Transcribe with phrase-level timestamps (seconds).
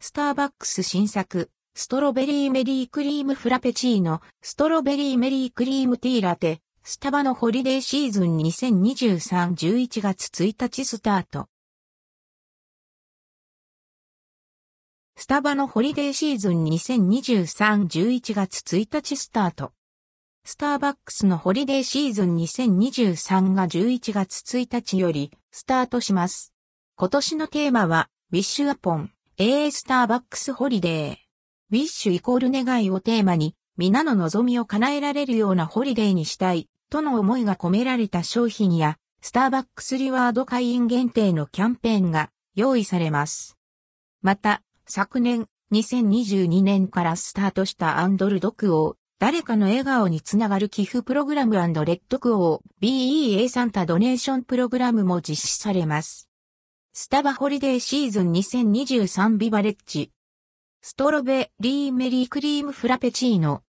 [0.00, 11.48] スターバックス新作、ストロベリーメリークリームフラペチーノ、ストロベリーメリークリームティーラテ、スタバのホリデーシーズン2023-11月1日スタート。
[15.16, 19.72] スタバのホリデーシーズン2023-11月1日スタート。
[20.44, 26.54] スターバックスのホリデーシーズン2023が11月1日よりスタートします。
[26.94, 29.10] 今年のテーマは、ウィッシュアポン、
[29.40, 31.16] A スターバックスホリデー。
[31.70, 43.56] ウィッシュイコール願いをテーマに、皆の望みを叶えられるようなホリデーにしたい、との思いが込められた商品や、スターバックスリワード会員限定のキャンペーンが用意されます。
[44.22, 56.27] また、昨年、2022年からスタートしたアンドルドクオー、誰かの笑顔につながる寄付プログラムレッドクオー BEA サンタドネーションプログラムも実施されます。
[57.00, 60.10] スタバホリデーシーズン2023ビバレッジ。
[60.82, 63.62] ストロベリーメリークリームフラペチーノ。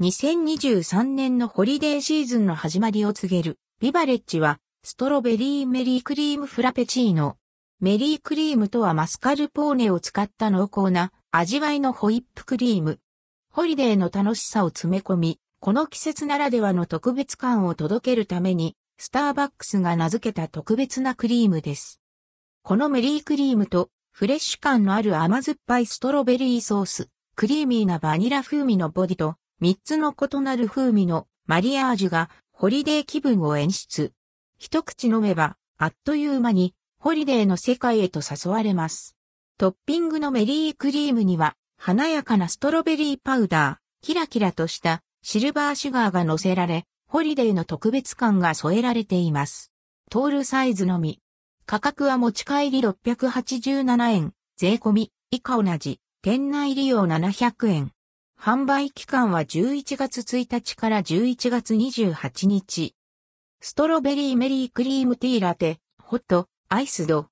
[0.00, 7.36] 2023年のホリデーシーズンの始まりを告げるビバレッジはストロベリーメリークリームフラペチーノ。
[7.80, 12.98] メリークリームとはマスカルポーネを使った濃厚な味わいのホイップクリーム。
[13.52, 22.00] ホリデーの楽しさを詰め込み、この季節ならではの特別感を届けるために、スターバックスが名付けた特別なクリームです。
[22.66, 34.12] このメリークリームとフレッシュ感のある甘酸っぱいストロベリーソース、クリーミーなバニラ風味のボディと3つの異なる風味のマリアージュがホリデー気分を演出。
[34.58, 39.14] 一口飲めばあっという間にホリデーの世界へと誘われます。
[39.58, 49.70] トッピングのメリークリームには、華やかなストロベリーパウダー、キラキラとしたシルバーシュガーが乗せられ、ホリデーの特別感が添えられています。
[50.10, 51.20] トールサイズのみ。
[51.66, 57.92] 価格は持ち帰り687円、税込み、以下同じ、店内利用700円。
[58.38, 62.94] 販売期間は11月1日から11月28日。
[63.60, 67.28] ストロベリーメリークリームティーラテ、ホット、アイスド。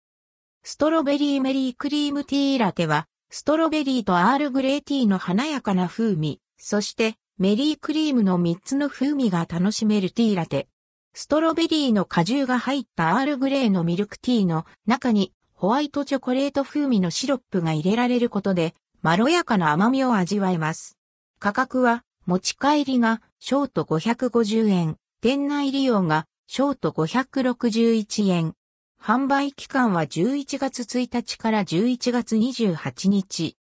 [0.62, 10.68] ストロベリーメリークリームティーラテは、ストロベリーとアールグレーティーの華やかな風味、そしてメリークリームの3つの風味が楽しめるティーラテ。
[11.14, 20.96] ストロベリーの果汁が入ったアールグレーのミルクティーの中にホワイトチョコレート風味のシロップが入れられることで、まろやかな甘みを味わえます。
[21.38, 28.54] 価格は、持ち帰りがショート550円、店内利用がショート561円、
[29.00, 33.56] 販売期間は11月1日から11月28日。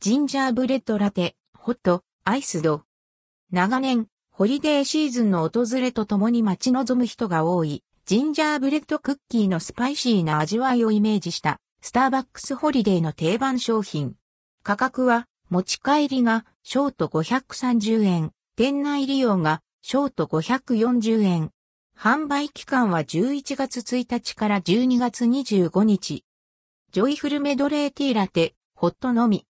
[0.00, 2.82] ジンジャーブレッドラテ、ホット、 Iced。
[3.50, 4.06] 長年、
[4.38, 14.14] ホリデーシーズンの訪れとともに待ち望む人が多い、ジンジャーブレッドクッキーのスパイシーな味わいをイメージした、スターバックスホリデーの定番商品。
[14.62, 21.50] 価格は、持ち帰りが、ショート530円、店内利用が、ショート540円、
[21.98, 26.22] 販売期間は11月1日から12月25日。
[26.92, 29.46] ジョイフルメドレーティーラテ、ホットのみ。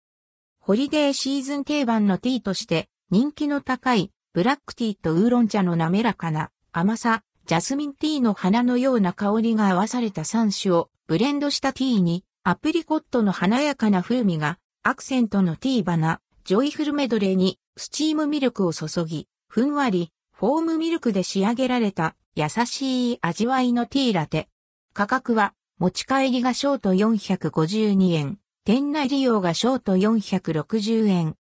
[0.60, 24.50] ホリデーシーズン定番のティーとして人気の高いブラックティーとウーロン茶の滑らかな甘さ、ジャスミンティーの花のような香りが合わされた3種をブレンドしたティーにアプリコットの華やかな風味がアクセントのティーバナ、ジョイフルメドレーにスチームミルクを注ぎ、ふんわりフォームミルクで仕上げられた優しい味わいのティーラテ。
[24.96, 31.36] 価格は持ち帰りがショート452円、店内利用がショート460円。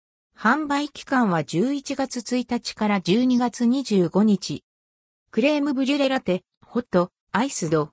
[0.41, 4.63] 販売期間は11月1日から12月25日。
[5.33, 7.91] クレームブリュレラテ、ホット、アイスド。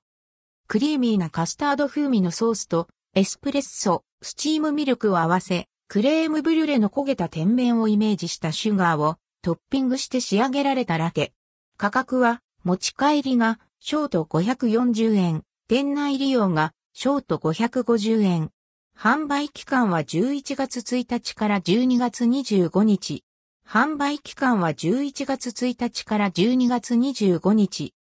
[0.68, 2.86] クリーミーなカスタード風味のソースと
[3.16, 11.32] エスプレッソ、スチームミルクを合わせ、クレームブリュレの焦げた天面をイメージしたシュガーをトッピングして仕上げられたラテ。
[11.76, 18.52] 価格は持ち帰りがショート540円、店内利用がショート550円。
[18.98, 23.24] 販売期間は11月1日から12月25日。
[23.68, 27.92] 販売期間は11月1日から12月25日。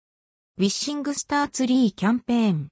[0.57, 2.69] ウィッシングスターツリーキャンペーン。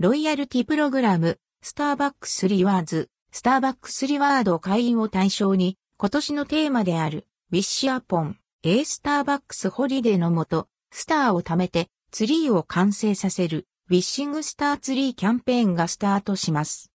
[0.00, 16.90] ロイヤルティプログラム、スターバックスリワーズ、スターバックスリワード会員を対象に、今年のテーマである、ウィッシュアポン、A スターバックスホリデーのもと、スターを貯めてツリーを完成させるウィッシングスターツリーキャンペーンがスタートします。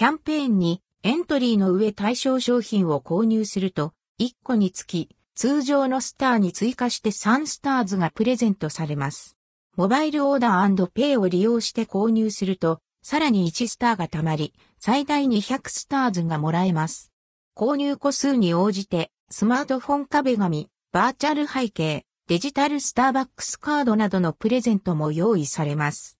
[0.00, 9.36] キャンペーンにエントリーの上対象商品を購入すると1個につき通常のスターに追加して3スターズがプレゼントされます。
[9.76, 17.12] モバイルオーダーペイを利用して購入するとさらに1スターが貯まり、最大200スターズがもらえます。
[17.54, 26.16] 購入個数に応じて、スマートフォン壁紙、バーチャル背景、デジタルスターバックスカードなどのプレゼントも用意されます。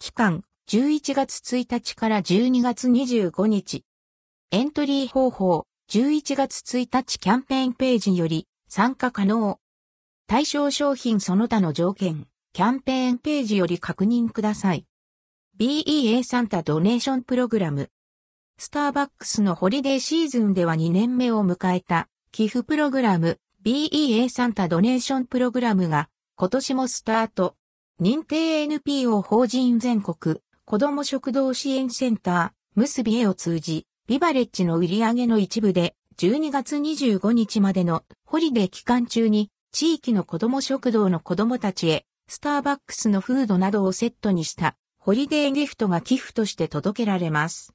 [0.00, 3.84] 期間、11月1日から12月25日。
[4.50, 9.58] エントリー方法、11月1日キャンペーンページより参加可能。
[10.26, 14.86] 対象商品その他の条件、キャンペーンページより確認ください。
[15.58, 17.90] BEA サンタドネーションプログラム。
[18.56, 27.54] スターバックスのホリデーシーズンでは2年目を迎えた寄付プログラム BEA サンタドネーションプログラムが今年もスタート。
[28.00, 47.74] 認定 NPO 法人全国子ども食堂支援センター結びへを通じ、ビバレッジの売り上げの一部で12月25日までのホリデー期間中に地域の子ども食堂の子どもたちへスターバックスのフードなどをセットにしたホリデーギフトが寄付として届けられます。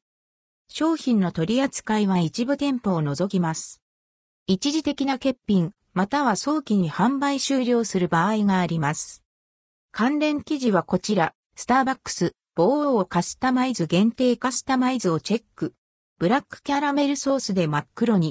[0.67, 3.83] 商品の取り扱いは一部店舗を除きます。
[4.47, 9.23] 一時的な欠品、または早期に販売終了する場合があります。
[9.91, 15.75] 関連記事はこちら、スターバックス、棒をカスタマイズ限定カスタマイズをチェック。
[16.17, 18.27] ブラックキャラメルソースで真っ黒に。